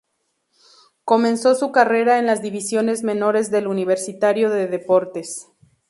[1.05, 5.49] Comenzó su carrera en las divisiones menores de Universitario de Deportes.